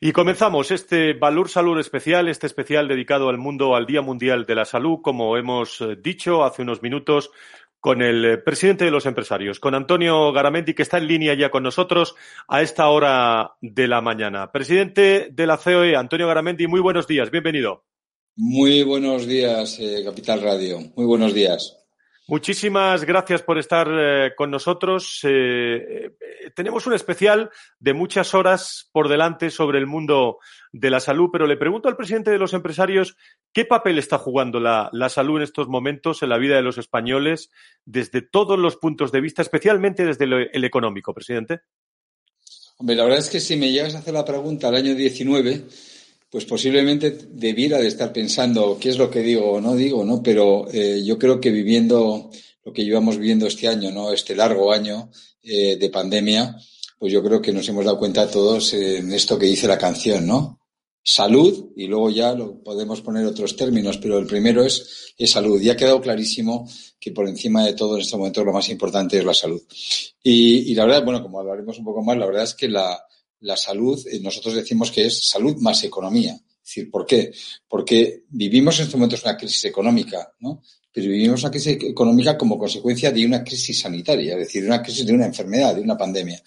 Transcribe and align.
Y 0.00 0.12
comenzamos 0.12 0.70
este 0.70 1.14
Valor 1.14 1.48
Salud 1.48 1.80
especial, 1.80 2.28
este 2.28 2.46
especial 2.46 2.86
dedicado 2.86 3.28
al 3.28 3.38
mundo, 3.38 3.74
al 3.74 3.84
Día 3.84 4.00
Mundial 4.00 4.46
de 4.46 4.54
la 4.54 4.64
Salud, 4.64 5.00
como 5.02 5.36
hemos 5.36 5.80
eh, 5.80 5.96
dicho 6.00 6.44
hace 6.44 6.62
unos 6.62 6.82
minutos, 6.82 7.32
con 7.80 8.00
el 8.00 8.24
eh, 8.24 8.38
presidente 8.38 8.84
de 8.84 8.92
los 8.92 9.06
empresarios, 9.06 9.58
con 9.58 9.74
Antonio 9.74 10.32
Garamendi, 10.32 10.72
que 10.72 10.82
está 10.82 10.98
en 10.98 11.08
línea 11.08 11.34
ya 11.34 11.50
con 11.50 11.64
nosotros 11.64 12.14
a 12.46 12.62
esta 12.62 12.88
hora 12.90 13.54
de 13.60 13.88
la 13.88 14.00
mañana. 14.00 14.52
Presidente 14.52 15.30
de 15.32 15.46
la 15.48 15.58
COE, 15.58 15.96
Antonio 15.96 16.28
Garamendi, 16.28 16.68
muy 16.68 16.80
buenos 16.80 17.08
días, 17.08 17.32
bienvenido. 17.32 17.82
Muy 18.36 18.84
buenos 18.84 19.26
días, 19.26 19.80
eh, 19.80 20.02
Capital 20.04 20.40
Radio. 20.40 20.78
Muy 20.94 21.06
buenos 21.06 21.34
días. 21.34 21.76
Muchísimas 22.30 23.06
gracias 23.06 23.40
por 23.40 23.56
estar 23.58 23.88
eh, 23.90 24.32
con 24.36 24.50
nosotros. 24.50 25.20
Eh, 25.22 25.30
eh, 25.30 26.50
tenemos 26.54 26.86
un 26.86 26.92
especial 26.92 27.48
de 27.80 27.94
muchas 27.94 28.34
horas 28.34 28.90
por 28.92 29.08
delante 29.08 29.48
sobre 29.48 29.78
el 29.78 29.86
mundo 29.86 30.36
de 30.70 30.90
la 30.90 31.00
salud, 31.00 31.30
pero 31.32 31.46
le 31.46 31.56
pregunto 31.56 31.88
al 31.88 31.96
presidente 31.96 32.30
de 32.30 32.36
los 32.36 32.52
empresarios 32.52 33.16
qué 33.50 33.64
papel 33.64 33.98
está 33.98 34.18
jugando 34.18 34.60
la, 34.60 34.90
salud 35.08 35.38
en 35.38 35.44
estos 35.44 35.68
momentos 35.68 36.22
en 36.22 36.28
la 36.28 36.36
vida 36.36 36.56
de 36.56 36.62
los 36.62 36.76
españoles 36.76 37.48
desde 37.86 38.20
todos 38.20 38.58
los 38.58 38.76
puntos 38.76 39.10
de 39.10 39.22
vista, 39.22 39.40
especialmente 39.40 40.04
desde 40.04 40.26
el, 40.26 40.64
económico, 40.64 41.14
presidente. 41.14 41.60
Hombre, 42.76 42.94
la 42.94 43.04
verdad 43.04 43.20
es 43.20 43.30
que 43.30 43.40
si 43.40 43.56
me 43.56 43.72
llegas 43.72 43.94
a 43.94 44.00
hacer 44.00 44.12
la 44.12 44.26
pregunta 44.26 44.68
al 44.68 44.74
año 44.74 44.94
19, 44.94 45.64
pues 46.30 46.44
posiblemente 46.44 47.16
debiera 47.30 47.78
de 47.78 47.88
estar 47.88 48.12
pensando 48.12 48.76
qué 48.78 48.90
es 48.90 48.98
lo 48.98 49.10
que 49.10 49.20
digo 49.20 49.52
o 49.52 49.60
no 49.60 49.74
digo, 49.74 50.04
¿no? 50.04 50.22
Pero 50.22 50.68
eh, 50.72 51.02
yo 51.04 51.18
creo 51.18 51.40
que 51.40 51.50
viviendo 51.50 52.30
lo 52.64 52.72
que 52.72 52.84
llevamos 52.84 53.16
viviendo 53.16 53.46
este 53.46 53.66
año, 53.66 53.90
¿no? 53.90 54.12
Este 54.12 54.36
largo 54.36 54.72
año 54.72 55.10
eh, 55.42 55.76
de 55.76 55.90
pandemia, 55.90 56.54
pues 56.98 57.12
yo 57.12 57.22
creo 57.22 57.40
que 57.40 57.52
nos 57.52 57.66
hemos 57.68 57.84
dado 57.84 57.98
cuenta 57.98 58.30
todos 58.30 58.74
en 58.74 59.12
esto 59.12 59.38
que 59.38 59.46
dice 59.46 59.66
la 59.66 59.78
canción, 59.78 60.26
¿no? 60.26 60.60
Salud, 61.02 61.70
y 61.74 61.86
luego 61.86 62.10
ya 62.10 62.34
lo 62.34 62.62
podemos 62.62 63.00
poner 63.00 63.24
otros 63.24 63.56
términos, 63.56 63.96
pero 63.96 64.18
el 64.18 64.26
primero 64.26 64.62
es, 64.62 65.14
es 65.16 65.30
salud. 65.30 65.58
Y 65.58 65.70
ha 65.70 65.76
quedado 65.76 66.02
clarísimo 66.02 66.68
que 67.00 67.12
por 67.12 67.26
encima 67.26 67.64
de 67.64 67.72
todo 67.72 67.94
en 67.94 68.02
este 68.02 68.18
momento 68.18 68.44
lo 68.44 68.52
más 68.52 68.68
importante 68.68 69.16
es 69.16 69.24
la 69.24 69.32
salud. 69.32 69.62
Y, 70.22 70.70
y 70.70 70.74
la 70.74 70.84
verdad, 70.84 71.04
bueno, 71.04 71.22
como 71.22 71.40
hablaremos 71.40 71.78
un 71.78 71.86
poco 71.86 72.02
más, 72.02 72.18
la 72.18 72.26
verdad 72.26 72.44
es 72.44 72.54
que 72.54 72.68
la, 72.68 73.07
la 73.40 73.56
salud, 73.56 74.04
eh, 74.06 74.20
nosotros 74.20 74.54
decimos 74.54 74.90
que 74.90 75.06
es 75.06 75.28
salud 75.28 75.56
más 75.58 75.82
economía. 75.84 76.34
Es 76.34 76.74
decir, 76.74 76.90
¿por 76.90 77.06
qué? 77.06 77.32
Porque 77.66 78.24
vivimos 78.28 78.78
en 78.78 78.84
estos 78.84 78.98
momentos 78.98 79.22
una 79.22 79.36
crisis 79.36 79.64
económica, 79.64 80.34
¿no? 80.40 80.62
Pero 80.98 81.12
vivimos 81.12 81.42
una 81.42 81.50
crisis 81.52 81.78
económica 81.80 82.36
como 82.36 82.58
consecuencia 82.58 83.12
de 83.12 83.24
una 83.24 83.44
crisis 83.44 83.78
sanitaria, 83.78 84.32
es 84.32 84.40
decir, 84.40 84.62
de 84.62 84.68
una 84.68 84.82
crisis 84.82 85.06
de 85.06 85.12
una 85.12 85.26
enfermedad, 85.26 85.76
de 85.76 85.80
una 85.80 85.96
pandemia. 85.96 86.42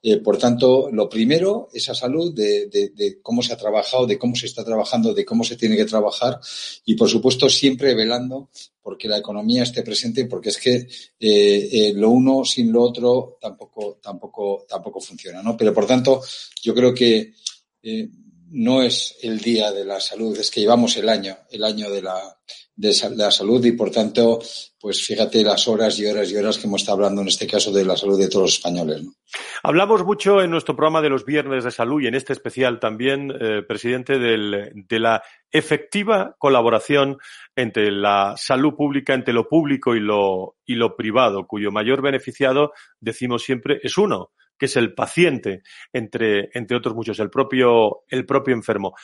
Eh, 0.00 0.18
por 0.18 0.38
tanto, 0.38 0.88
lo 0.92 1.08
primero, 1.08 1.68
esa 1.72 1.92
salud 1.92 2.32
de, 2.32 2.68
de, 2.68 3.18
cómo 3.20 3.42
se 3.42 3.52
ha 3.52 3.56
trabajado, 3.56 4.06
de 4.06 4.16
cómo 4.16 4.36
se 4.36 4.46
está 4.46 4.64
trabajando, 4.64 5.12
de 5.12 5.24
cómo 5.24 5.42
se 5.42 5.56
tiene 5.56 5.76
que 5.76 5.86
trabajar 5.86 6.38
y, 6.84 6.94
por 6.94 7.08
supuesto, 7.08 7.48
siempre 7.48 7.96
velando 7.96 8.48
porque 8.80 9.08
la 9.08 9.18
economía 9.18 9.64
esté 9.64 9.82
presente, 9.82 10.26
porque 10.26 10.50
es 10.50 10.58
que 10.58 10.76
eh, 10.76 10.88
eh, 11.18 11.92
lo 11.96 12.10
uno 12.10 12.44
sin 12.44 12.70
lo 12.70 12.82
otro 12.82 13.38
tampoco, 13.40 13.98
tampoco, 14.00 14.64
tampoco 14.68 15.00
funciona, 15.00 15.42
¿no? 15.42 15.56
Pero, 15.56 15.74
por 15.74 15.86
tanto, 15.86 16.22
yo 16.62 16.72
creo 16.72 16.94
que 16.94 17.32
no 18.50 18.82
es 18.82 19.16
el 19.22 19.40
día 19.40 19.72
de 19.72 19.84
la 19.84 20.00
salud, 20.00 20.38
es 20.38 20.50
que 20.50 20.60
llevamos 20.60 20.96
el 20.96 21.08
año, 21.08 21.36
el 21.50 21.64
año 21.64 21.90
de 21.90 22.02
la, 22.02 22.20
de 22.76 22.94
la 23.16 23.30
salud 23.30 23.64
y 23.64 23.72
por 23.72 23.90
tanto, 23.90 24.38
pues 24.78 25.04
fíjate 25.04 25.42
las 25.42 25.66
horas 25.66 25.98
y 25.98 26.06
horas 26.06 26.30
y 26.30 26.36
horas 26.36 26.58
que 26.58 26.66
hemos 26.66 26.82
estado 26.82 26.96
hablando 26.96 27.22
en 27.22 27.28
este 27.28 27.46
caso 27.46 27.72
de 27.72 27.84
la 27.84 27.96
salud 27.96 28.18
de 28.18 28.28
todos 28.28 28.44
los 28.44 28.54
españoles. 28.54 29.02
Hablamos 29.62 30.04
mucho 30.04 30.42
en 30.42 30.50
nuestro 30.50 30.76
programa 30.76 31.02
de 31.02 31.08
los 31.08 31.24
viernes 31.24 31.64
de 31.64 31.70
salud 31.70 32.02
y 32.02 32.06
en 32.06 32.14
este 32.14 32.32
especial 32.32 32.78
también, 32.78 33.32
eh, 33.40 33.62
presidente, 33.66 34.18
del, 34.18 34.72
de 34.74 35.00
la 35.00 35.22
efectiva 35.50 36.36
colaboración 36.38 37.18
entre 37.56 37.90
la 37.90 38.34
salud 38.36 38.74
pública, 38.74 39.14
entre 39.14 39.34
lo 39.34 39.48
público 39.48 39.96
y 39.96 40.00
lo, 40.00 40.56
y 40.64 40.74
lo 40.74 40.96
privado, 40.96 41.46
cuyo 41.46 41.72
mayor 41.72 42.02
beneficiado, 42.02 42.72
decimos 43.00 43.42
siempre, 43.42 43.80
es 43.82 43.98
uno, 43.98 44.30
que 44.58 44.66
es 44.66 44.76
el 44.76 44.94
paciente, 44.94 45.62
entre, 45.92 46.50
entre 46.54 46.76
otros 46.76 46.94
muchos, 46.94 47.18
el 47.20 47.30
propio, 47.30 48.04
el 48.08 48.26
propio 48.26 48.54
enfermo. 48.54 48.94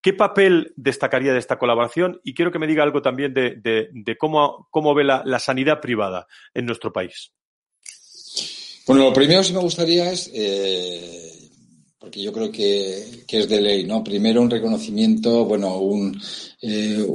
¿Qué 0.00 0.12
papel 0.12 0.72
destacaría 0.76 1.32
de 1.32 1.38
esta 1.38 1.58
colaboración? 1.58 2.20
Y 2.24 2.34
quiero 2.34 2.50
que 2.50 2.58
me 2.58 2.66
diga 2.66 2.82
algo 2.82 3.02
también 3.02 3.34
de, 3.34 3.56
de, 3.60 4.16
cómo, 4.16 4.68
cómo 4.70 4.94
ve 4.94 5.04
la, 5.04 5.22
la, 5.24 5.38
sanidad 5.38 5.80
privada 5.80 6.26
en 6.54 6.66
nuestro 6.66 6.92
país. 6.92 7.32
Bueno, 8.86 9.04
lo 9.04 9.12
primero 9.12 9.42
que 9.42 9.52
me 9.52 9.60
gustaría 9.60 10.10
es 10.10 10.30
eh, 10.34 11.39
porque 12.00 12.22
yo 12.22 12.32
creo 12.32 12.50
que, 12.50 13.24
que, 13.28 13.40
es 13.40 13.48
de 13.48 13.60
ley, 13.60 13.84
¿no? 13.84 14.02
Primero 14.02 14.40
un 14.40 14.48
reconocimiento, 14.48 15.44
bueno, 15.44 15.76
un, 15.78 16.18
eh, 16.62 17.06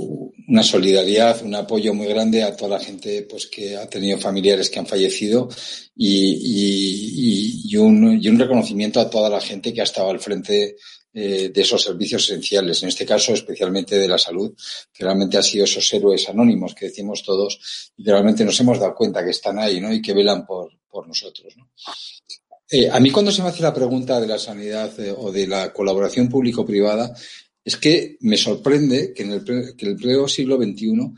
una 0.47 0.61
solidaridad, 0.61 1.41
un 1.43 1.55
apoyo 1.55 1.91
muy 1.95 2.05
grande 2.05 2.43
a 2.43 2.55
toda 2.55 2.77
la 2.77 2.83
gente 2.83 3.23
pues 3.23 3.47
que 3.47 3.75
ha 3.75 3.89
tenido 3.89 4.19
familiares 4.19 4.69
que 4.69 4.77
han 4.77 4.85
fallecido 4.85 5.49
y, 5.95 7.63
y, 7.67 7.75
un, 7.77 8.21
y 8.21 8.29
un 8.29 8.37
reconocimiento 8.37 8.99
a 8.99 9.09
toda 9.09 9.27
la 9.27 9.41
gente 9.41 9.73
que 9.73 9.81
ha 9.81 9.85
estado 9.85 10.11
al 10.11 10.19
frente 10.19 10.75
eh, 11.11 11.49
de 11.49 11.61
esos 11.61 11.81
servicios 11.81 12.23
esenciales, 12.25 12.83
en 12.83 12.89
este 12.89 13.07
caso 13.07 13.33
especialmente 13.33 13.97
de 13.97 14.07
la 14.07 14.19
salud, 14.19 14.53
que 14.93 15.03
realmente 15.03 15.37
han 15.37 15.43
sido 15.43 15.63
esos 15.63 15.91
héroes 15.93 16.29
anónimos 16.29 16.75
que 16.75 16.87
decimos 16.87 17.23
todos 17.23 17.91
y 17.97 18.03
que 18.03 18.11
realmente 18.11 18.45
nos 18.45 18.59
hemos 18.59 18.79
dado 18.79 18.93
cuenta 18.93 19.23
que 19.23 19.31
están 19.31 19.57
ahí, 19.57 19.81
¿no? 19.81 19.91
Y 19.91 19.99
que 19.99 20.13
velan 20.13 20.45
por, 20.45 20.71
por 20.87 21.07
nosotros, 21.07 21.57
¿no? 21.57 21.71
Eh, 22.77 22.89
a 22.91 22.99
mí 22.99 23.09
cuando 23.09 23.31
se 23.31 23.41
me 23.41 23.47
hace 23.47 23.63
la 23.63 23.73
pregunta 23.73 24.19
de 24.19 24.27
la 24.27 24.37
sanidad 24.37 24.99
eh, 24.99 25.15
o 25.17 25.31
de 25.31 25.47
la 25.47 25.71
colaboración 25.71 26.27
público-privada, 26.27 27.15
es 27.63 27.77
que 27.77 28.17
me 28.19 28.35
sorprende 28.35 29.13
que 29.13 29.23
en 29.23 29.31
el, 29.31 29.45
que 29.77 29.85
el 29.85 29.95
pleno 29.95 30.27
siglo 30.27 30.57
XXI 30.57 31.13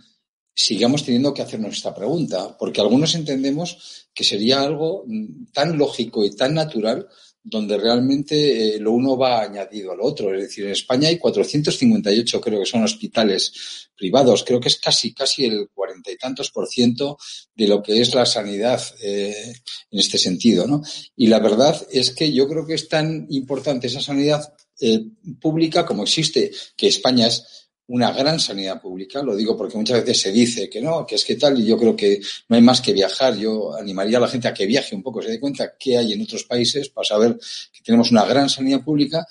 sigamos 0.53 1.03
teniendo 1.03 1.34
que 1.34 1.41
hacernos 1.41 1.75
esta 1.75 1.95
pregunta, 1.95 2.56
porque 2.59 2.79
algunos 2.79 3.16
entendemos 3.16 4.07
que 4.13 4.23
sería 4.23 4.62
algo 4.62 5.03
mm, 5.07 5.45
tan 5.51 5.75
lógico 5.79 6.23
y 6.23 6.35
tan 6.35 6.53
natural 6.53 7.07
donde 7.49 7.77
realmente 7.77 8.75
eh, 8.75 8.79
lo 8.79 8.91
uno 8.91 9.17
va 9.17 9.41
añadido 9.41 9.93
al 9.93 10.01
otro. 10.01 10.33
Es 10.33 10.41
decir, 10.41 10.65
en 10.65 10.71
España 10.71 11.07
hay 11.07 11.17
458, 11.17 12.41
creo 12.41 12.59
que 12.59 12.65
son 12.65 12.83
hospitales 12.83 13.89
privados. 13.95 14.43
Creo 14.43 14.59
que 14.59 14.67
es 14.67 14.77
casi, 14.77 15.13
casi 15.13 15.45
el 15.45 15.69
cuarenta 15.73 16.11
y 16.11 16.17
tantos 16.17 16.51
por 16.51 16.67
ciento 16.67 17.17
de 17.55 17.67
lo 17.69 17.81
que 17.81 18.01
es 18.01 18.13
la 18.13 18.25
sanidad 18.25 18.81
eh, 19.01 19.53
en 19.89 19.99
este 19.99 20.17
sentido, 20.17 20.67
¿no? 20.67 20.81
Y 21.15 21.27
la 21.27 21.39
verdad 21.39 21.87
es 21.89 22.11
que 22.11 22.33
yo 22.33 22.49
creo 22.49 22.65
que 22.65 22.73
es 22.73 22.89
tan 22.89 23.27
importante 23.29 23.87
esa 23.87 24.01
sanidad 24.01 24.53
eh, 24.81 25.05
pública 25.39 25.85
como 25.85 26.03
existe, 26.03 26.51
que 26.75 26.87
España 26.87 27.27
es 27.27 27.66
una 27.87 28.11
gran 28.11 28.39
sanidad 28.39 28.81
pública. 28.81 29.21
Lo 29.21 29.35
digo 29.35 29.57
porque 29.57 29.77
muchas 29.77 30.01
veces 30.01 30.21
se 30.21 30.31
dice 30.31 30.69
que 30.69 30.81
no, 30.81 31.05
que 31.05 31.15
es 31.15 31.23
que 31.23 31.35
tal, 31.35 31.59
y 31.59 31.65
yo 31.65 31.77
creo 31.77 31.95
que 31.95 32.19
no 32.49 32.55
hay 32.55 32.61
más 32.61 32.81
que 32.81 32.93
viajar. 32.93 33.35
Yo 33.37 33.75
animaría 33.75 34.17
a 34.17 34.21
la 34.21 34.27
gente 34.27 34.47
a 34.47 34.53
que 34.53 34.65
viaje 34.65 34.95
un 34.95 35.03
poco, 35.03 35.21
se 35.21 35.29
dé 35.29 35.39
cuenta 35.39 35.73
qué 35.77 35.97
hay 35.97 36.13
en 36.13 36.21
otros 36.21 36.43
países 36.43 36.89
para 36.89 37.05
saber 37.05 37.37
que 37.71 37.81
tenemos 37.83 38.11
una 38.11 38.25
gran 38.25 38.49
sanidad 38.49 38.83
pública 38.83 39.25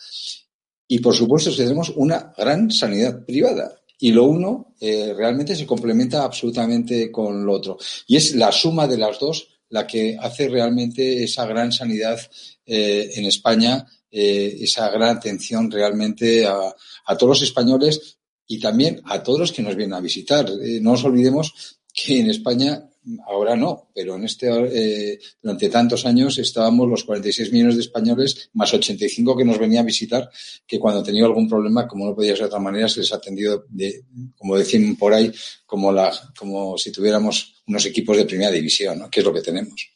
y, 0.89 0.99
por 1.01 1.15
supuesto, 1.15 1.51
que 1.51 1.57
tenemos 1.57 1.91
una 1.97 2.33
gran 2.37 2.71
sanidad 2.71 3.25
privada. 3.25 3.81
Y 3.99 4.13
lo 4.13 4.25
uno 4.25 4.75
eh, 4.81 5.15
realmente 5.17 5.57
se 5.57 5.67
complementa 5.67 6.23
absolutamente 6.23 7.11
con 7.11 7.45
lo 7.45 7.53
otro. 7.53 7.79
Y 8.07 8.17
es 8.17 8.35
la 8.35 8.53
suma 8.53 8.87
de 8.87 8.99
las 8.99 9.19
dos 9.19 9.49
la 9.69 9.87
que 9.87 10.17
hace 10.19 10.49
realmente 10.49 11.25
esa 11.25 11.45
gran 11.45 11.73
sanidad 11.73 12.21
eh, 12.65 13.11
en 13.15 13.25
España, 13.25 13.85
eh, 14.11 14.59
esa 14.61 14.89
gran 14.91 15.17
atención 15.17 15.71
realmente 15.71 16.47
a, 16.47 16.75
a 17.07 17.17
todos 17.17 17.41
los 17.41 17.49
españoles 17.49 18.16
y 18.47 18.59
también 18.59 19.01
a 19.05 19.23
todos 19.23 19.39
los 19.41 19.53
que 19.53 19.63
nos 19.63 19.77
vienen 19.77 19.95
a 19.95 20.01
visitar. 20.01 20.49
Eh, 20.63 20.81
no 20.81 20.93
nos 20.93 21.05
olvidemos 21.05 21.77
que 21.93 22.21
en 22.21 22.29
España, 22.29 22.89
ahora 23.27 23.57
no, 23.57 23.89
pero 23.95 24.17
en 24.17 24.25
este, 24.25 24.49
eh, 24.49 25.19
durante 25.43 25.69
tantos 25.71 26.05
años 26.05 26.39
estábamos 26.39 26.89
los 26.89 27.05
46 27.05 27.53
millones 27.53 27.77
de 27.77 27.83
españoles 27.83 28.51
más 28.53 28.73
85 28.75 29.37
que 29.37 29.45
nos 29.45 29.59
venían 29.59 29.83
a 29.83 29.87
visitar, 29.87 30.31
que 30.67 30.79
cuando 30.79 31.03
tenía 31.03 31.25
algún 31.25 31.49
problema, 31.49 31.89
como 31.89 32.07
no 32.07 32.15
podía 32.15 32.33
ser 32.33 32.41
de 32.41 32.47
otra 32.47 32.59
manera, 32.59 32.89
se 32.89 33.01
les 33.01 33.13
ha 33.13 33.17
atendido, 33.17 33.65
de, 33.71 34.05
como 34.37 34.57
decían 34.57 34.97
por 34.97 35.15
ahí, 35.15 35.33
como, 35.65 35.91
la, 35.91 36.13
como 36.39 36.77
si 36.77 36.93
tuviéramos 36.93 37.63
unos 37.67 37.87
equipos 37.87 38.17
de 38.17 38.27
primera 38.27 38.51
división, 38.51 38.99
¿no? 38.99 39.11
que 39.11 39.21
es 39.21 39.27
lo 39.27 39.33
que 39.33 39.41
tenemos. 39.41 39.96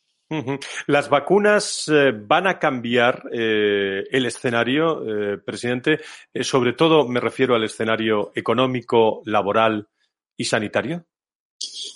Las 0.87 1.09
vacunas 1.09 1.89
eh, 1.89 2.13
van 2.15 2.47
a 2.47 2.59
cambiar 2.59 3.25
eh, 3.33 4.05
el 4.11 4.27
escenario, 4.27 5.03
eh, 5.05 5.39
presidente. 5.39 6.01
sobre 6.43 6.73
todo 6.73 7.09
me 7.09 7.21
refiero 7.21 7.55
al 7.57 7.65
escenario 7.65 8.31
económico, 8.35 9.23
laboral 9.25 9.89
y 10.37 10.45
sanitario. 10.45 11.07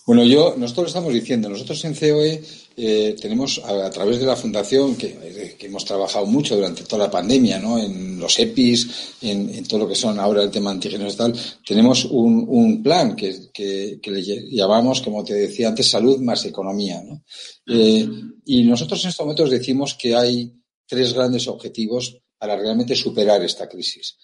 Bueno, 0.07 0.25
yo, 0.25 0.55
nosotros 0.57 0.85
lo 0.85 0.89
estamos 0.89 1.13
diciendo, 1.13 1.49
nosotros 1.49 1.85
en 1.85 1.95
COE 1.95 2.43
eh, 2.77 3.17
tenemos 3.21 3.61
a, 3.65 3.91
través 3.91 4.19
de 4.19 4.27
la 4.27 4.37
fundación, 4.37 4.97
que, 4.97 5.57
que, 5.59 5.67
hemos 5.67 5.85
trabajado 5.85 6.27
mucho 6.27 6.57
durante 6.57 6.85
toda 6.85 7.07
la 7.07 7.11
pandemia, 7.11 7.59
¿no? 7.59 7.79
En 7.79 8.19
los 8.19 8.39
EPIs, 8.39 9.17
en, 9.23 9.67
todo 9.67 9.81
lo 9.81 9.89
que 9.89 9.95
son 9.95 10.19
ahora 10.19 10.43
el 10.43 10.51
tema 10.51 10.71
antígenos 10.71 11.15
y 11.15 11.17
tal, 11.17 11.35
tenemos 11.65 12.05
un, 12.05 12.45
un 12.49 12.83
plan 12.83 13.15
que, 13.15 14.01
le 14.05 14.23
llamamos, 14.51 15.01
como 15.01 15.25
te 15.25 15.35
decía 15.35 15.69
antes, 15.69 15.89
salud 15.89 16.19
más 16.21 16.45
economía, 16.45 17.03
¿no? 17.03 17.23
Eh, 17.67 18.09
y 18.45 18.65
nosotros 18.65 19.03
en 19.05 19.11
estos 19.11 19.25
momentos 19.25 19.51
decimos 19.51 19.95
que 19.95 20.15
hay 20.15 20.53
tres 20.87 21.15
grandes 21.15 21.49
objetivos 21.49 22.19
para 22.39 22.57
realmente 22.57 22.95
superar 22.95 23.43
esta 23.43 23.69
crisis. 23.69 24.17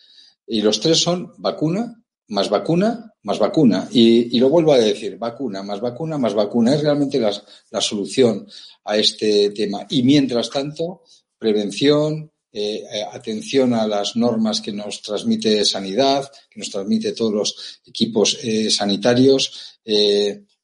Y 0.46 0.60
los 0.62 0.80
tres 0.80 0.98
son 0.98 1.32
vacuna, 1.38 1.99
más 2.30 2.48
vacuna, 2.48 3.12
más 3.22 3.38
vacuna. 3.38 3.88
Y, 3.92 4.38
lo 4.38 4.48
vuelvo 4.48 4.72
a 4.72 4.78
decir, 4.78 5.18
vacuna, 5.18 5.62
más 5.62 5.80
vacuna, 5.80 6.18
más 6.18 6.34
vacuna. 6.34 6.74
Es 6.74 6.82
realmente 6.82 7.18
la, 7.18 7.80
solución 7.80 8.46
a 8.84 8.96
este 8.96 9.50
tema. 9.50 9.86
Y 9.90 10.02
mientras 10.02 10.48
tanto, 10.50 11.02
prevención, 11.38 12.30
eh, 12.52 12.84
eh, 12.92 13.04
atención 13.12 13.74
a 13.74 13.86
las 13.86 14.16
normas 14.16 14.60
que 14.60 14.72
nos 14.72 15.02
transmite 15.02 15.64
sanidad, 15.64 16.30
que 16.50 16.58
nos 16.58 16.70
transmite 16.70 17.12
todos 17.12 17.32
los 17.32 17.80
equipos 17.84 18.38
eh, 18.42 18.70
sanitarios, 18.70 19.78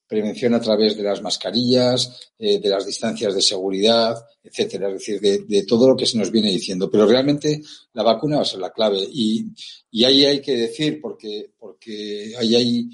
prevención 0.06 0.54
a 0.54 0.60
través 0.60 0.96
de 0.96 1.02
las 1.02 1.22
mascarillas, 1.22 2.30
de 2.38 2.60
las 2.68 2.86
distancias 2.86 3.34
de 3.34 3.42
seguridad, 3.42 4.16
etcétera, 4.42 4.88
es 4.88 4.94
decir, 4.94 5.20
de, 5.20 5.62
todo 5.64 5.88
lo 5.88 5.96
que 5.96 6.06
se 6.06 6.18
nos 6.18 6.30
viene 6.30 6.50
diciendo. 6.50 6.90
Pero 6.90 7.06
realmente 7.06 7.60
la 7.92 8.02
vacuna 8.02 8.36
va 8.36 8.42
a 8.42 8.46
ser 8.46 8.60
la 8.60 8.72
clave 8.72 8.98
y, 8.98 9.46
y 9.90 10.04
ahí 10.04 10.24
hay 10.24 10.40
que 10.40 10.56
decir, 10.56 11.00
porque, 11.00 11.50
porque 11.58 12.34
ahí 12.38 12.54
hay 12.54 12.88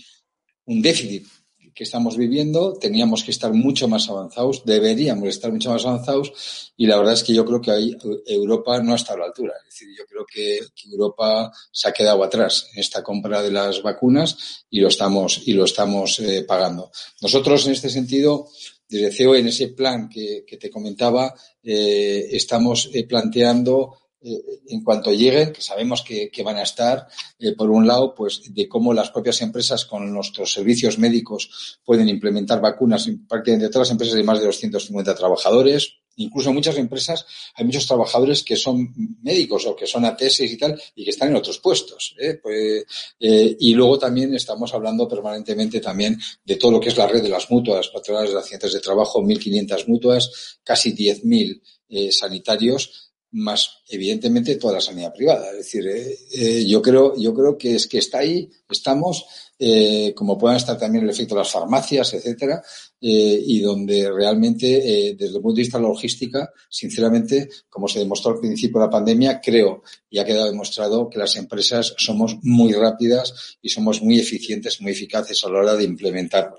un 0.66 0.80
déficit 0.80 1.26
que 1.74 1.84
estamos 1.84 2.16
viviendo, 2.16 2.74
teníamos 2.74 3.22
que 3.22 3.30
estar 3.30 3.52
mucho 3.52 3.88
más 3.88 4.08
avanzados, 4.08 4.64
deberíamos 4.64 5.28
estar 5.28 5.50
mucho 5.52 5.70
más 5.70 5.84
avanzados 5.84 6.72
y 6.76 6.86
la 6.86 6.98
verdad 6.98 7.14
es 7.14 7.22
que 7.22 7.34
yo 7.34 7.44
creo 7.44 7.60
que 7.60 7.70
ahí 7.70 7.96
Europa 8.26 8.80
no 8.82 8.92
ha 8.92 8.96
estado 8.96 9.18
a 9.18 9.20
la 9.20 9.26
altura. 9.26 9.54
Es 9.60 9.74
decir, 9.74 9.88
yo 9.96 10.04
creo 10.06 10.26
que, 10.26 10.60
Europa 10.90 11.52
se 11.70 11.88
ha 11.88 11.92
quedado 11.92 12.22
atrás 12.22 12.68
en 12.74 12.80
esta 12.80 13.02
compra 13.02 13.42
de 13.42 13.50
las 13.50 13.82
vacunas 13.82 14.64
y 14.68 14.80
lo 14.80 14.88
estamos, 14.88 15.42
y 15.46 15.52
lo 15.52 15.64
estamos 15.64 16.18
eh, 16.20 16.44
pagando. 16.46 16.90
Nosotros 17.20 17.66
en 17.66 17.72
este 17.72 17.88
sentido, 17.88 18.48
desde 18.88 19.12
CEO, 19.12 19.36
en 19.36 19.48
ese 19.48 19.68
plan 19.68 20.08
que, 20.08 20.44
te 20.60 20.70
comentaba, 20.70 21.34
eh, 21.62 22.28
estamos 22.32 22.90
eh, 22.92 23.04
planteando 23.06 24.01
en 24.24 24.84
cuanto 24.84 25.12
lleguen, 25.12 25.52
que 25.52 25.60
sabemos 25.60 26.02
que, 26.02 26.30
van 26.44 26.56
a 26.56 26.62
estar, 26.62 27.08
eh, 27.38 27.54
por 27.56 27.70
un 27.70 27.86
lado, 27.86 28.14
pues 28.14 28.42
de 28.54 28.68
cómo 28.68 28.94
las 28.94 29.10
propias 29.10 29.40
empresas 29.42 29.84
con 29.84 30.12
nuestros 30.12 30.52
servicios 30.52 30.98
médicos 30.98 31.78
pueden 31.84 32.08
implementar 32.08 32.60
vacunas 32.60 33.06
en 33.06 33.26
prácticamente 33.26 33.68
todas 33.68 33.88
las 33.88 33.92
empresas 33.92 34.14
de 34.14 34.24
más 34.24 34.38
de 34.38 34.46
250 34.46 35.14
trabajadores. 35.14 35.94
Incluso 36.16 36.52
muchas 36.52 36.76
empresas 36.76 37.24
hay 37.54 37.64
muchos 37.64 37.86
trabajadores 37.86 38.42
que 38.42 38.54
son 38.54 38.92
médicos 39.22 39.66
o 39.66 39.74
que 39.74 39.86
son 39.86 40.04
ATS 40.04 40.40
y 40.40 40.58
tal 40.58 40.80
y 40.94 41.04
que 41.04 41.10
están 41.10 41.30
en 41.30 41.36
otros 41.36 41.58
puestos. 41.58 42.14
¿eh? 42.20 42.38
Pues, 42.42 42.84
eh, 43.18 43.56
y 43.58 43.72
luego 43.72 43.98
también 43.98 44.34
estamos 44.34 44.74
hablando 44.74 45.08
permanentemente 45.08 45.80
también 45.80 46.20
de 46.44 46.56
todo 46.56 46.72
lo 46.72 46.80
que 46.80 46.90
es 46.90 46.98
la 46.98 47.06
red 47.06 47.22
de 47.22 47.30
las 47.30 47.50
mutuas, 47.50 47.88
patronales 47.88 48.32
de 48.32 48.38
accidentes 48.38 48.74
de 48.74 48.80
trabajo, 48.80 49.22
1.500 49.22 49.88
mutuas, 49.88 50.58
casi 50.62 50.94
10.000 50.94 51.62
sanitarios 52.10 53.11
más 53.32 53.82
evidentemente 53.88 54.56
toda 54.56 54.74
la 54.74 54.80
sanidad 54.80 55.12
privada. 55.12 55.50
Es 55.50 55.58
decir, 55.58 55.86
eh, 55.86 56.18
eh, 56.34 56.66
yo 56.66 56.82
creo, 56.82 57.14
yo 57.16 57.34
creo 57.34 57.56
que 57.56 57.76
es 57.76 57.86
que 57.86 57.98
está 57.98 58.18
ahí, 58.18 58.50
estamos, 58.68 59.24
eh, 59.58 60.12
como 60.14 60.36
puedan 60.36 60.58
estar 60.58 60.78
también 60.78 61.04
el 61.04 61.10
efecto 61.10 61.34
de 61.34 61.40
las 61.40 61.50
farmacias, 61.50 62.12
etcétera, 62.14 62.62
y 63.04 63.60
donde 63.60 64.10
realmente, 64.12 65.14
desde 65.18 65.36
el 65.36 65.42
punto 65.42 65.56
de 65.56 65.62
vista 65.62 65.78
de 65.78 65.82
la 65.82 65.88
logística, 65.88 66.52
sinceramente, 66.68 67.48
como 67.68 67.88
se 67.88 67.98
demostró 67.98 68.32
al 68.32 68.40
principio 68.40 68.78
de 68.78 68.86
la 68.86 68.90
pandemia, 68.90 69.40
creo 69.40 69.82
y 70.08 70.18
ha 70.18 70.24
quedado 70.24 70.46
demostrado 70.46 71.10
que 71.10 71.18
las 71.18 71.34
empresas 71.34 71.94
somos 71.98 72.38
muy 72.42 72.72
rápidas 72.74 73.56
y 73.60 73.70
somos 73.70 74.02
muy 74.02 74.20
eficientes, 74.20 74.80
muy 74.80 74.92
eficaces 74.92 75.42
a 75.44 75.48
la 75.48 75.58
hora 75.58 75.74
de 75.74 75.84
implementar 75.84 76.54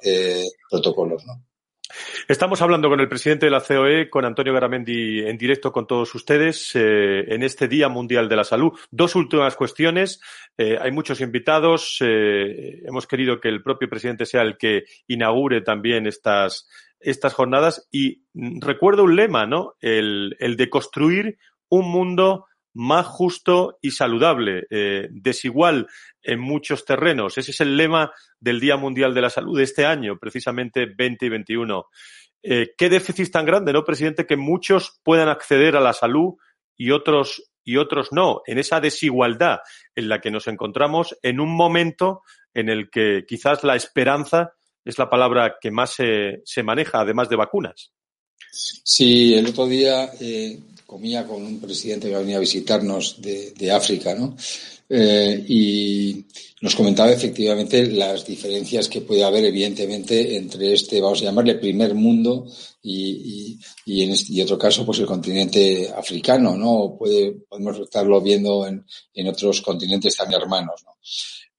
protocolos, 0.70 1.25
¿no? 1.25 1.46
Estamos 2.28 2.62
hablando 2.62 2.90
con 2.90 3.00
el 3.00 3.10
presidente 3.10 3.45
de 3.45 3.51
la 3.51 3.62
COE, 3.62 4.10
con 4.10 4.25
Antonio 4.25 4.54
Garamendi, 4.54 5.19
en 5.19 5.38
directo 5.38 5.72
con 5.72 5.88
todos 5.88 6.13
ustedes 6.16 6.72
eh, 6.75 7.25
en 7.28 7.44
este 7.44 7.68
Día 7.68 7.90
Mundial 7.90 8.30
de 8.30 8.36
la 8.36 8.44
Salud. 8.44 8.72
Dos 8.92 9.16
últimas 9.16 9.56
cuestiones. 9.56 10.22
Eh, 10.57 10.78
hay 10.80 10.92
muchos 10.92 11.22
invitados. 11.22 11.98
Eh, 12.01 12.81
hemos 12.86 13.07
querido 13.07 13.40
que 13.40 13.50
el 13.50 13.62
propio 13.62 13.90
presidente 13.90 14.25
sea 14.25 14.42
el 14.42 14.57
que 14.57 14.86
inaugure 15.07 15.62
también 15.62 16.07
estas, 16.07 16.69
estas 17.00 17.34
jornadas. 17.34 17.88
Y 17.92 18.24
recuerdo 18.34 19.04
un 19.04 19.16
lema, 19.16 19.46
¿no? 19.46 19.75
El, 19.81 20.36
el 20.39 20.56
de 20.56 20.69
construir 20.69 21.38
un 21.69 21.89
mundo 21.89 22.46
más 22.74 23.06
justo 23.06 23.78
y 23.81 23.92
saludable, 23.92 24.66
eh, 24.70 25.08
desigual 25.12 25.88
en 26.22 26.40
muchos 26.40 26.86
terrenos. 26.86 27.38
Ese 27.38 27.52
es 27.52 27.62
el 27.62 27.78
lema 27.78 28.12
del 28.40 28.60
Día 28.60 28.78
Mundial 28.78 29.14
de 29.14 29.22
la 29.22 29.30
Salud 29.30 29.58
de 29.58 29.64
este 29.64 29.86
año, 29.86 30.18
precisamente 30.18 30.86
20 30.86 31.25
y 31.25 31.30
21. 31.30 31.88
Eh, 32.42 32.74
¿Qué 32.78 32.90
déficit 32.90 33.31
tan 33.31 33.46
grande, 33.46 33.74
no, 33.74 33.84
presidente, 33.84 34.25
que 34.25 34.38
muchos 34.38 35.00
puedan 35.04 35.30
acceder 35.30 35.75
a 35.75 35.81
la 35.81 35.94
salud 35.94 36.36
y 36.75 36.92
otros 36.92 37.50
y 37.66 37.78
otros 37.78 38.10
no, 38.12 38.42
en 38.46 38.60
esa 38.60 38.81
desigualdad 38.81 39.60
en 39.96 40.10
la 40.10 40.20
que 40.20 40.31
nos 40.31 40.48
encontramos 40.48 41.18
en 41.22 41.40
un 41.40 41.56
momento 41.56 42.22
en 42.54 42.68
el 42.70 42.90
que 42.90 43.24
quizás 43.25 43.64
la 43.64 43.75
esperanza 43.75 44.54
es 44.84 44.98
la 44.98 45.10
palabra 45.10 45.56
que 45.62 45.72
más 45.72 45.92
se, 45.92 46.42
se 46.44 46.62
maneja, 46.62 47.00
además 47.00 47.30
de 47.30 47.38
vacunas. 47.38 47.94
Sí, 48.52 49.34
el 49.34 49.48
otro 49.48 49.66
día 49.66 50.12
eh, 50.20 50.60
comía 50.85 51.25
con 51.25 51.44
un 51.44 51.59
presidente 51.59 52.09
que 52.09 52.15
venía 52.15 52.38
a 52.38 52.41
visitarnos 52.41 53.21
de, 53.21 53.71
África, 53.71 54.13
¿no? 54.15 54.35
Eh, 54.89 55.44
y 55.47 56.25
nos 56.62 56.75
comentaba 56.75 57.12
efectivamente 57.12 57.88
las 57.88 58.25
diferencias 58.25 58.88
que 58.88 59.01
puede 59.01 59.24
haber, 59.24 59.45
evidentemente, 59.45 60.35
entre 60.35 60.74
este, 60.74 61.01
vamos 61.01 61.21
a 61.21 61.25
llamarle, 61.25 61.56
primer 61.56 61.95
mundo 61.95 62.47
y, 62.81 63.57
y, 63.85 64.03
en 64.03 64.12
este, 64.12 64.33
y 64.33 64.41
otro 64.41 64.57
caso, 64.57 64.85
pues 64.85 65.00
el 65.00 65.06
continente 65.06 65.91
africano, 65.95 66.56
¿no? 66.56 66.95
Puede, 66.97 67.31
podemos 67.50 67.79
estarlo 67.79 68.21
viendo 68.21 68.68
en, 68.68 68.86
en 69.13 69.27
otros 69.27 69.62
continentes 69.62 70.15
también 70.15 70.41
hermanos, 70.41 70.83
¿no? 70.86 70.91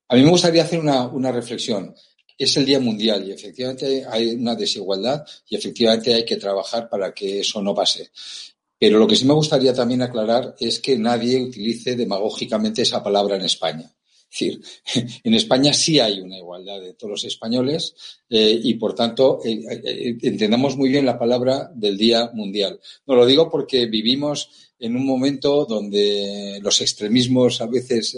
A 0.09 0.17
mí 0.17 0.23
me 0.23 0.31
gustaría 0.31 0.63
hacer 0.63 0.79
una, 0.79 1.07
una 1.09 1.33
reflexión 1.33 1.95
es 2.37 2.57
el 2.57 2.67
Día 2.67 2.81
Mundial 2.81 3.27
y 3.27 3.33
efectivamente 3.33 4.05
hay 4.11 4.31
una 4.31 4.55
desigualdad 4.55 5.25
y 5.49 5.57
efectivamente 5.57 6.15
hay 6.15 6.25
que 6.25 6.37
trabajar 6.37 6.89
para 6.89 7.13
que 7.13 7.41
eso 7.41 7.63
no 7.63 7.75
pase. 7.75 8.11
Pero 8.85 8.99
lo 8.99 9.07
que 9.07 9.17
sí 9.17 9.25
me 9.25 9.33
gustaría 9.33 9.73
también 9.73 10.03
aclarar 10.03 10.57
es 10.61 10.79
que 10.79 10.99
nadie 10.99 11.43
utilice 11.43 11.97
demagógicamente 11.97 12.83
esa 12.83 13.03
palabra 13.03 13.37
en 13.37 13.41
España. 13.47 13.91
Es 14.31 14.39
decir, 14.39 14.61
en 15.25 15.33
España 15.33 15.73
sí 15.73 16.01
hay 16.01 16.21
una 16.21 16.37
igualdad 16.37 16.83
de 16.83 16.93
todos 16.93 17.13
los 17.13 17.25
españoles 17.25 17.95
eh, 18.29 18.61
y, 18.63 18.75
por 18.75 18.95
tanto, 18.95 19.41
eh, 19.43 19.59
eh, 19.71 20.19
entendamos 20.21 20.77
muy 20.77 20.91
bien 20.91 21.07
la 21.07 21.19
palabra 21.19 21.73
del 21.75 21.97
Día 21.97 22.31
Mundial. 22.35 22.79
No 23.07 23.15
lo 23.15 23.25
digo 23.25 23.51
porque 23.51 23.87
vivimos 23.87 24.51
en 24.79 24.97
un 24.97 25.07
momento 25.07 25.65
donde 25.65 26.61
los 26.63 26.83
extremismos 26.83 27.63
a 27.63 27.67
veces 27.67 28.15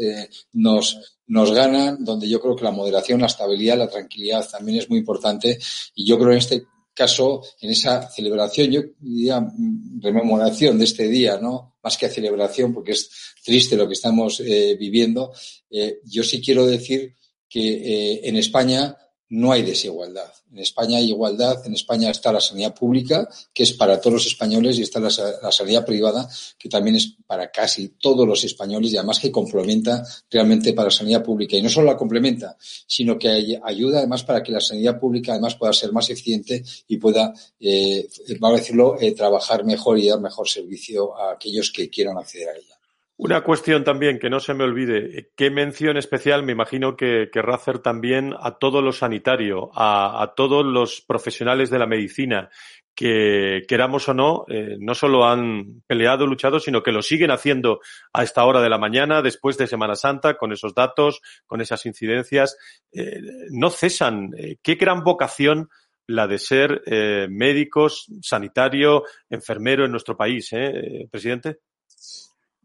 nos, 0.53 1.21
nos 1.29 1.53
ganan, 1.53 2.05
donde 2.05 2.29
yo 2.29 2.41
creo 2.41 2.57
que 2.57 2.65
la 2.65 2.73
moderación, 2.73 3.21
la 3.21 3.29
estabilidad, 3.29 3.79
la 3.79 3.89
tranquilidad 3.89 4.51
también 4.51 4.79
es 4.79 4.91
muy 4.91 4.99
importante 4.99 5.61
y 5.95 6.05
yo 6.05 6.19
creo 6.19 6.33
en 6.33 6.39
este 6.39 6.65
caso, 6.97 7.43
en 7.61 7.71
esa 7.71 8.09
celebración, 8.11 8.71
yo 8.71 8.81
diría 8.99 9.39
mm, 9.41 10.01
rememoración 10.01 10.79
de 10.79 10.87
este 10.87 11.09
día, 11.09 11.39
¿no? 11.41 11.77
Más 11.83 11.97
que 11.99 12.09
celebración, 12.09 12.73
porque 12.73 12.93
es 12.93 13.11
triste 13.45 13.77
lo 13.77 13.87
que 13.87 13.93
estamos 13.93 14.41
eh, 14.41 14.77
viviendo, 14.81 15.33
eh, 15.71 16.01
yo 16.05 16.25
sí 16.25 16.41
quiero 16.41 16.67
decir 16.67 17.15
que 17.49 17.69
eh, 17.69 18.21
en 18.25 18.37
España 18.37 18.97
no 19.29 19.53
hay 19.53 19.63
desigualdad. 19.63 20.33
En 20.53 20.59
España 20.61 20.99
hay 20.99 21.11
igualdad, 21.11 21.67
en 21.67 21.75
España 21.75 22.11
está 22.11 22.33
la 22.33 22.41
sanidad 22.41 22.75
pública, 22.75 23.29
que 23.53 23.65
es 23.65 23.73
para 23.73 24.01
todos 24.01 24.15
los 24.15 24.27
españoles, 24.27 24.79
y 24.79 24.83
está 24.83 25.01
la, 25.01 25.11
sanidad 25.11 25.85
privada, 25.85 26.29
que 26.59 26.69
también 26.69 26.97
es 26.97 27.17
para 27.27 27.51
casi 27.51 27.89
todos 28.01 28.27
los 28.27 28.45
españoles, 28.45 28.93
y 28.93 28.97
además 28.97 29.19
que 29.19 29.33
complementa 29.33 30.03
realmente 30.31 30.73
para 30.73 30.87
la 30.87 30.93
sanidad 30.93 31.25
pública. 31.25 31.57
Y 31.57 31.63
no 31.63 31.69
solo 31.69 31.89
la 31.89 31.97
complementa, 31.97 32.57
sino 32.87 33.19
que 33.19 33.59
ayuda 33.63 33.99
además 33.99 34.23
para 34.23 34.43
que 34.43 34.53
la 34.53 34.61
sanidad 34.61 34.99
pública 34.99 35.33
además 35.33 35.57
pueda 35.57 35.73
ser 35.73 35.93
más 35.93 36.09
eficiente 36.09 36.63
y 36.87 36.97
pueda, 36.99 37.35
eh, 37.59 38.09
vamos 38.39 38.59
a 38.59 38.63
decirlo, 38.63 39.01
eh, 39.01 39.13
trabajar 39.13 39.65
mejor 39.65 39.99
y 39.99 40.09
dar 40.09 40.21
mejor 40.21 40.49
servicio 40.49 41.17
a 41.17 41.33
aquellos 41.33 41.73
que 41.73 41.91
quieran 41.91 42.17
acceder 42.17 42.51
a 42.51 42.57
ella. 42.57 42.76
Una 43.19 43.43
cuestión 43.43 43.83
también 43.83 44.19
que 44.19 44.29
no 44.29 44.41
se 44.41 44.53
me 44.53 44.65
olvide. 44.65 45.31
¿Qué 45.35 45.51
mención 45.51 45.97
especial 45.97 46.43
me 46.43 46.53
imagino 46.53 46.97
que 46.97 47.31
querrá 47.33 47.55
hacer 47.55 47.79
también 47.79 48.35
a 48.39 48.59
todo 48.59 48.83
lo 48.83 48.93
sanitario, 48.93 49.71
a, 49.75 50.35
todos 50.37 50.67
los 50.67 51.01
profesionales 51.01 51.71
de 51.71 51.79
la 51.79 51.87
medicina 51.87 52.51
que, 52.95 53.63
queramos 53.67 54.07
o 54.11 54.15
no, 54.15 54.45
eh, 54.49 54.77
no 54.81 54.95
solo 54.95 55.25
han 55.25 55.83
peleado, 55.87 56.27
luchado, 56.27 56.61
sino 56.61 56.83
que 56.83 56.93
lo 56.93 57.01
siguen 57.01 57.31
haciendo 57.31 57.81
a 58.13 58.23
esta 58.23 58.45
hora 58.45 58.61
de 58.61 58.69
la 58.69 58.77
mañana, 58.77 59.23
después 59.23 59.57
de 59.57 59.67
Semana 59.67 59.95
Santa, 59.95 60.37
con 60.37 60.53
esos 60.53 60.75
datos, 60.75 61.23
con 61.47 61.63
esas 61.63 61.87
incidencias? 61.87 62.59
Eh, 62.93 63.23
no 63.51 63.71
cesan. 63.71 64.33
Eh, 64.37 64.57
qué 64.63 64.75
gran 64.75 65.03
vocación 65.03 65.71
la 66.07 66.29
de 66.29 66.39
ser 66.39 66.83
médicos, 67.29 68.07
sanitario, 68.23 69.03
enfermero 69.29 69.85
en 69.85 69.91
nuestro 69.91 70.17
país, 70.17 70.53
¿eh, 70.53 71.09
presidente? 71.11 71.59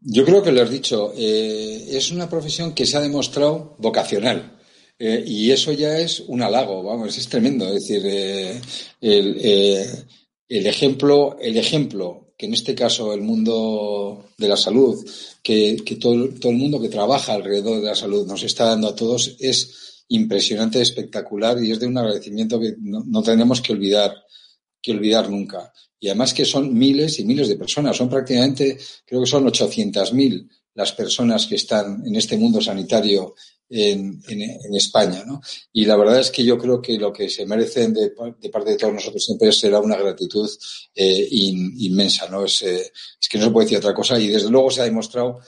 Yo 0.04 0.24
creo 0.24 0.42
que 0.42 0.52
lo 0.52 0.62
has 0.62 0.70
dicho. 0.70 1.12
Eh, 1.16 1.88
es 1.90 2.10
una 2.10 2.28
profesión 2.28 2.74
que 2.74 2.86
se 2.86 2.96
ha 2.96 3.00
demostrado 3.00 3.76
vocacional. 3.78 4.58
Eh, 4.98 5.24
y 5.26 5.50
eso 5.50 5.72
ya 5.72 5.98
es 5.98 6.20
un 6.20 6.42
halago, 6.42 6.82
vamos, 6.82 7.16
es 7.18 7.28
tremendo. 7.28 7.66
Es 7.66 7.86
decir, 7.86 8.02
eh, 8.04 8.60
el, 10.48 10.66
ejemplo, 10.66 11.36
el 11.40 11.56
ejemplo 11.56 12.32
que 12.38 12.46
en 12.46 12.54
este 12.54 12.74
caso 12.74 13.12
el 13.12 13.20
mundo 13.20 14.26
de 14.36 14.48
la 14.48 14.56
salud, 14.56 15.04
que, 15.42 15.76
todo, 16.00 16.14
el 16.14 16.56
mundo 16.56 16.80
que 16.80 16.88
trabaja 16.88 17.34
alrededor 17.34 17.80
de 17.80 17.86
la 17.86 17.94
salud 17.94 18.26
nos 18.26 18.42
está 18.42 18.66
dando 18.66 18.88
a 18.88 18.96
todos, 18.96 19.36
es 19.38 20.04
impresionante, 20.08 20.80
espectacular 20.80 21.62
y 21.62 21.70
es 21.70 21.80
de 21.80 21.86
un 21.86 21.98
agradecimiento 21.98 22.60
que 22.60 22.74
no, 22.78 23.22
tenemos 23.22 23.60
que 23.60 23.72
olvidar, 23.72 24.14
que 24.82 24.92
olvidar 24.92 25.30
nunca. 25.30 25.72
Y 25.98 26.08
además 26.08 26.34
que 26.34 26.44
son 26.44 26.74
miles 26.74 27.18
y 27.20 27.24
miles 27.24 27.48
de 27.48 27.56
personas, 27.56 27.96
son 27.96 28.08
prácticamente, 28.08 28.76
creo 29.06 29.20
que 29.20 29.30
son 29.30 29.46
800.000 29.46 30.48
las 30.74 30.92
personas 30.92 31.46
que 31.46 31.54
están 31.54 32.02
en 32.04 32.16
este 32.16 32.36
mundo 32.36 32.60
sanitario 32.60 33.34
en, 33.72 34.22
en, 34.28 34.74
España. 34.74 35.24
¿no? 35.26 35.40
Y 35.72 35.84
la 35.84 35.96
verdad 35.96 36.20
es 36.20 36.30
que 36.30 36.44
yo 36.44 36.58
creo 36.58 36.80
que 36.80 36.98
lo 36.98 37.12
que 37.12 37.28
se 37.28 37.46
merecen 37.46 37.94
de, 37.94 38.10
parte 38.50 38.70
de 38.70 38.76
todos 38.76 38.92
nosotros 38.92 39.24
siempre 39.24 39.50
será 39.52 39.78
una 39.80 39.96
gratitud 39.96 40.50
eh, 40.94 41.28
inmensa. 41.30 42.28
¿no? 42.28 42.44
Es, 42.44 42.62
eh, 42.62 42.92
es, 43.20 43.28
que 43.28 43.38
no 43.38 43.46
se 43.46 43.50
puede 43.50 43.66
decir 43.66 43.78
otra 43.78 43.94
cosa 43.94 44.18
y 44.18 44.28
desde 44.28 44.50
luego 44.50 44.70
se 44.70 44.82
ha 44.82 44.84
demostrado 44.84 45.40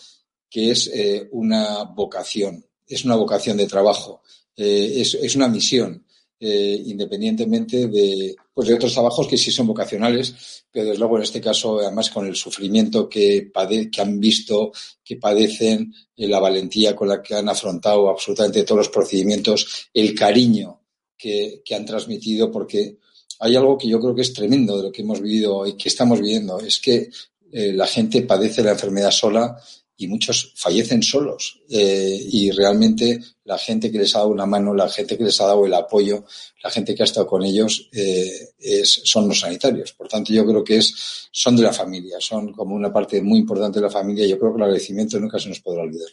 que 0.49 0.71
es 0.71 0.87
eh, 0.95 1.29
una 1.33 1.85
vocación, 1.85 2.65
es 2.87 3.05
una 3.05 3.17
vocación 3.17 3.57
de 3.57 3.67
trabajo, 3.67 4.23
es, 4.57 5.15
es 5.15 5.35
una 5.35 5.49
misión. 5.49 6.07
Eh, 6.47 6.83
independientemente 6.89 7.87
de, 7.89 8.37
pues 8.53 8.69
de 8.69 8.75
otros 8.75 8.93
trabajos 8.93 9.27
que 9.27 9.39
sí 9.39 9.51
son 9.51 9.67
vocacionales, 9.67 10.67
pero 10.71 10.85
desde 10.85 10.99
luego 10.99 11.17
en 11.17 11.23
este 11.23 11.41
caso, 11.41 11.79
además 11.79 12.11
con 12.11 12.27
el 12.27 12.37
sufrimiento 12.37 13.09
que, 13.09 13.51
que 13.91 14.03
han 14.03 14.21
visto, 14.21 14.71
que 15.03 15.17
padecen, 15.17 15.95
eh, 16.15 16.29
la 16.29 16.41
valentía 16.41 16.95
con 16.95 17.09
la 17.09 17.23
que 17.23 17.35
han 17.35 17.49
afrontado 17.49 18.11
absolutamente 18.11 18.63
todos 18.63 18.81
los 18.81 18.89
procedimientos, 18.91 19.89
el 19.95 20.15
cariño 20.15 20.83
que, 21.17 21.63
han 21.75 21.87
transmitido, 21.87 22.51
porque 22.51 22.99
hay 23.41 23.57
algo 23.57 23.79
que 23.79 23.89
yo 23.89 23.99
creo 23.99 24.15
que 24.15 24.21
es 24.21 24.35
tremendo 24.35 24.77
de 24.77 24.83
lo 24.83 24.93
que 24.93 25.01
hemos 25.01 25.23
vivido 25.23 25.67
y 25.67 25.79
que 25.79 25.89
estamos 25.89 26.21
viviendo, 26.21 26.61
es 26.61 26.79
que 26.79 27.09
eh, 27.53 27.73
la 27.73 27.87
gente 27.87 28.21
padece 28.21 28.63
la 28.63 28.73
enfermedad 28.73 29.13
sola 29.13 29.57
y 29.97 30.09
muchos 30.09 30.53
fallecen 30.57 31.03
solos. 31.03 31.61
Eh, 31.69 32.19
y 32.31 32.51
realmente 32.51 33.21
la 33.45 33.59
gente 33.59 33.91
que 33.91 33.99
les 33.99 34.15
ha 34.15 34.19
dado 34.19 34.31
una 34.31 34.47
mano, 34.47 34.75
la 34.75 34.89
gente 34.89 35.17
que 35.17 35.25
les 35.25 35.41
ha 35.41 35.47
dado 35.47 35.67
el 35.67 35.75
apoyo, 35.75 36.25
la 36.63 36.71
gente 36.71 36.95
que 36.95 37.03
ha 37.03 37.05
estado 37.05 37.27
con 37.27 37.43
ellos 37.43 37.89
eh, 37.93 38.51
es, 38.59 39.03
son 39.05 39.29
los 39.29 39.41
sanitarios. 39.41 39.93
Por 39.93 40.09
tanto, 40.09 40.33
yo 40.33 40.47
creo 40.47 40.65
que 40.65 40.79
es, 40.79 41.29
son 41.31 41.57
de 41.57 41.63
la 41.63 41.73
familia, 41.73 42.17
son 42.21 42.53
como 42.53 42.75
una 42.75 42.93
parte 42.93 43.23
muy 43.23 43.39
importante 43.39 43.79
de 43.79 43.87
la 43.87 43.91
familia. 43.91 44.27
Yo 44.27 44.39
creo 44.39 44.53
que 44.53 44.59
el 44.59 44.65
agradecimiento 44.65 45.21
nunca 45.21 45.39
se 45.39 45.49
nos 45.49 45.61
podrá 45.61 45.83
olvidar. 45.83 46.11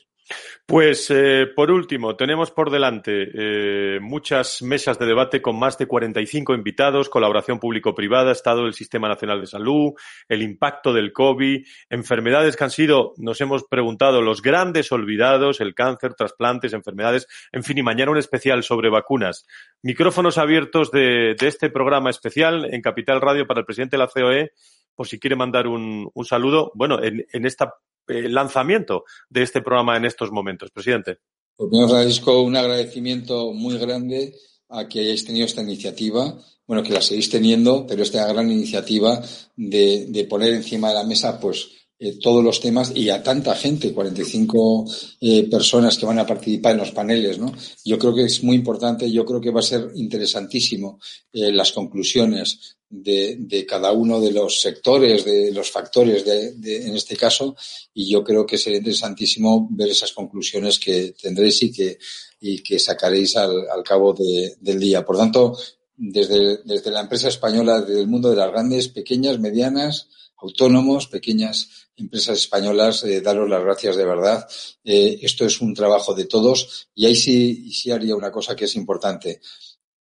Pues 0.66 1.10
eh, 1.10 1.48
por 1.54 1.70
último, 1.70 2.16
tenemos 2.16 2.52
por 2.52 2.70
delante 2.70 3.30
eh, 3.34 4.00
muchas 4.00 4.62
mesas 4.62 4.98
de 4.98 5.06
debate 5.06 5.42
con 5.42 5.60
más 5.60 5.78
de 5.78 5.86
45 5.86 6.54
invitados, 6.54 7.10
colaboración 7.10 7.60
público-privada, 7.60 8.32
estado 8.32 8.64
del 8.64 8.74
Sistema 8.74 9.10
Nacional 9.10 9.42
de 9.42 9.48
Salud, 9.48 9.94
el 10.30 10.42
impacto 10.42 10.94
del 10.94 11.12
COVID, 11.12 11.66
enfermedades 11.90 12.56
que 12.56 12.64
han 12.64 12.72
sido, 12.72 13.14
nos 13.18 13.42
hemos 13.42 13.66
preguntado, 13.66 14.22
los 14.22 14.42
grandes 14.42 14.92
olvidados, 14.92 15.60
el 15.60 15.76
cáncer, 15.76 16.14
trasplantes, 16.14 16.74
enfermedades, 16.74 17.28
en 17.52 17.64
fin, 17.64 17.80
y 17.80 17.84
mañana 17.84 18.12
un 18.12 18.18
especial 18.18 18.64
sobre 18.64 18.90
vacunas. 18.90 19.46
Micrófonos 19.82 20.38
abiertos 20.38 20.90
de, 20.92 21.36
este 21.42 21.70
programa 21.70 22.10
especial 22.12 22.74
en 22.74 22.82
Capital 22.82 23.20
Radio 23.20 23.46
para 23.46 23.60
el 23.60 23.66
presidente 23.66 23.98
de 23.98 24.04
la 24.04 24.08
COE, 24.08 24.52
por 24.96 25.08
si 25.08 25.20
quiere 25.20 25.36
mandar 25.36 25.68
un, 25.68 26.12
saludo, 26.24 26.72
bueno, 26.76 27.04
en, 27.04 27.26
en 27.34 27.46
esta 27.46 27.74
eh, 28.08 28.30
lanzamiento 28.30 29.04
de 29.30 29.44
este 29.44 29.62
programa 29.62 29.98
en 29.98 30.06
estos 30.06 30.32
momentos. 30.32 30.72
Presidente. 30.72 31.20
Pues 31.56 31.70
primero, 31.70 31.90
Francisco, 31.90 32.42
un 32.42 32.56
agradecimiento 32.56 33.54
muy 33.54 33.78
grande 33.78 34.34
a 34.70 34.88
que 34.88 35.02
hayáis 35.02 35.26
tenido 35.26 35.46
esta 35.46 35.62
iniciativa, 35.62 36.38
bueno, 36.66 36.84
que 36.84 36.94
la 36.94 37.02
seguís 37.02 37.30
teniendo, 37.30 37.86
pero 37.86 38.04
esta 38.04 38.26
gran 38.28 38.50
iniciativa 38.50 39.22
de, 39.56 40.28
poner 40.30 40.54
encima 40.54 40.90
de 40.90 40.96
la 40.96 41.04
mesa, 41.04 41.40
pues, 41.40 41.70
eh, 42.00 42.18
todos 42.20 42.44
los 42.44 42.60
temas 42.60 42.94
y 42.96 43.10
a 43.10 43.22
tanta 43.22 43.54
gente, 43.56 43.94
45 43.94 44.86
eh, 45.20 45.48
personas 45.52 45.98
que 45.98 46.06
van 46.06 46.18
a 46.18 46.26
participar 46.26 46.72
en 46.72 46.80
los 46.80 46.92
paneles, 46.92 47.38
¿no? 47.38 47.54
Yo 47.86 48.00
creo 48.00 48.16
que 48.16 48.24
es 48.24 48.44
muy 48.44 48.56
importante, 48.56 49.12
yo 49.12 49.24
creo 49.24 49.40
que 49.40 49.52
va 49.52 49.60
a 49.60 49.64
ser 49.64 49.92
interesantísimo 49.96 51.00
eh, 51.32 51.52
las 51.52 51.74
conclusiones 51.74 52.78
de, 52.92 53.38
de, 53.40 53.66
cada 53.66 53.94
uno 53.94 54.20
de 54.20 54.32
los 54.32 54.60
sectores, 54.60 55.24
de 55.24 55.52
los 55.52 55.72
factores 55.72 56.26
de, 56.26 56.52
de, 56.54 56.88
en 56.88 56.96
este 56.96 57.16
caso, 57.16 57.56
y 57.94 58.12
yo 58.12 58.24
creo 58.24 58.46
que 58.46 58.58
será 58.58 58.76
interesantísimo 58.78 59.68
ver 59.72 59.90
esas 59.90 60.12
conclusiones 60.12 60.78
que 60.78 61.14
tendréis 61.20 61.64
y 61.64 61.72
que, 61.72 61.98
y 62.42 62.62
que 62.62 62.78
sacaréis 62.78 63.38
al, 63.38 63.70
al 63.70 63.84
cabo 63.84 64.14
del 64.14 64.80
día. 64.80 65.06
Por 65.06 65.18
tanto, 65.18 65.58
desde, 65.96 66.60
desde 66.66 66.92
la 66.92 67.02
empresa 67.02 67.30
española, 67.30 67.82
desde 67.82 68.02
el 68.02 68.08
mundo 68.08 68.30
de 68.30 68.36
las 68.36 68.52
grandes, 68.52 68.90
pequeñas, 68.90 69.40
medianas, 69.40 70.10
autónomos, 70.38 71.08
pequeñas 71.08 71.70
empresas 71.96 72.40
españolas, 72.40 73.04
eh, 73.04 73.22
daros 73.22 73.50
las 73.50 73.64
gracias 73.64 73.96
de 73.96 74.06
verdad. 74.06 74.48
Eh, 74.84 75.20
esto 75.22 75.46
es 75.46 75.62
un 75.62 75.74
trabajo 75.74 76.14
de 76.14 76.26
todos 76.26 76.90
y 76.96 77.06
ahí 77.06 77.16
sí, 77.16 77.72
sí 77.72 77.92
haría 77.92 78.16
una 78.16 78.32
cosa 78.32 78.56
que 78.56 78.66
es 78.66 78.76
importante. 78.76 79.40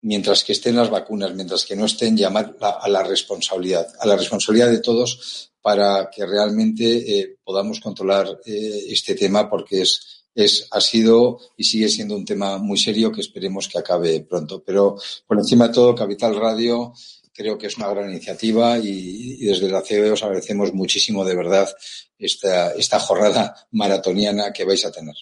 Mientras 0.06 0.44
que 0.44 0.52
estén 0.52 0.76
las 0.76 0.88
vacunas, 0.88 1.34
mientras 1.34 1.64
que 1.64 1.74
no 1.74 1.84
estén, 1.84 2.16
llamar 2.16 2.56
a 2.60 2.88
la 2.88 3.02
responsabilidad, 3.02 3.88
a 3.98 4.06
la 4.06 4.16
responsabilidad 4.16 4.70
de 4.70 4.78
todos 4.78 5.50
para 5.60 6.08
que 6.14 6.24
realmente 6.24 7.18
eh, 7.18 7.38
podamos 7.42 7.80
controlar 7.80 8.28
eh, 8.46 8.84
este 8.88 9.16
tema 9.16 9.50
porque 9.50 9.82
es, 9.82 10.24
es, 10.32 10.68
ha 10.70 10.80
sido 10.80 11.40
y 11.56 11.64
sigue 11.64 11.88
siendo 11.88 12.14
un 12.14 12.24
tema 12.24 12.56
muy 12.58 12.78
serio 12.78 13.10
que 13.10 13.20
esperemos 13.20 13.66
que 13.66 13.78
acabe 13.78 14.20
pronto. 14.20 14.62
Pero 14.64 14.96
por 15.26 15.38
encima 15.38 15.66
de 15.66 15.74
todo, 15.74 15.92
Capital 15.92 16.36
Radio 16.36 16.92
creo 17.32 17.58
que 17.58 17.66
es 17.66 17.76
una 17.76 17.88
gran 17.88 18.08
iniciativa 18.08 18.78
y, 18.78 19.44
desde 19.44 19.68
la 19.68 19.82
COE 19.82 20.12
os 20.12 20.22
agradecemos 20.22 20.72
muchísimo 20.72 21.24
de 21.24 21.34
verdad 21.34 21.68
esta, 22.16 22.70
esta 22.74 23.00
jornada 23.00 23.66
maratoniana 23.72 24.52
que 24.52 24.64
vais 24.64 24.86
a 24.86 24.92
tener. 24.92 25.16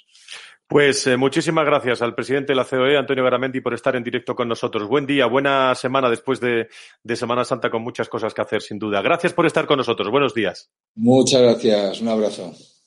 Pues 0.75 1.07
eh, 1.07 1.17
muchísimas 1.17 1.65
gracias 1.65 2.03
al 2.03 2.17
presidente 2.17 2.51
de 2.51 2.57
la 2.57 2.65
COE, 2.65 2.99
Antonio 2.99 3.23
Garamendi, 3.23 3.61
por 3.61 3.75
estar 3.75 3.95
en 3.95 4.03
directo 4.03 4.35
con 4.35 4.49
nosotros. 4.49 4.89
Buen 4.89 5.07
día, 5.07 5.27
buena 5.27 5.73
semana 5.77 6.11
después 6.11 6.41
de, 6.41 6.67
de 7.01 7.15
Semana 7.15 7.45
Santa 7.45 7.71
con 7.71 7.81
muchas 7.81 8.09
cosas 8.09 8.35
que 8.35 8.43
hacer, 8.43 8.61
sin 8.61 8.81
duda. 8.81 9.01
Gracias 9.01 9.33
por 9.33 9.47
estar 9.47 9.69
con 9.69 9.79
nosotros. 9.79 10.11
Buenos 10.11 10.35
días. 10.35 10.73
Muchas 10.97 11.43
gracias. 11.43 12.01
Un 12.01 12.09
abrazo. 12.09 12.74